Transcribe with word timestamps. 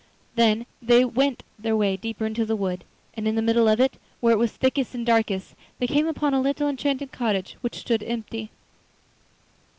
Then 0.35 0.65
they 0.81 1.05
went 1.05 1.43
their 1.59 1.77
way 1.77 1.95
deeper 1.95 2.25
into 2.25 2.43
the 2.43 2.55
wood, 2.55 2.85
and 3.13 3.27
in 3.27 3.35
the 3.35 3.41
middle 3.43 3.67
of 3.67 3.79
it, 3.79 3.97
where 4.19 4.33
it 4.33 4.39
was 4.39 4.51
thickest 4.51 4.95
and 4.95 5.05
darkest, 5.05 5.53
they 5.77 5.85
came 5.85 6.07
upon 6.07 6.33
a 6.33 6.41
little 6.41 6.67
enchanted 6.67 7.09
house 7.13 7.51
which 7.61 7.77
stood 7.77 8.01
empty. 8.01 8.49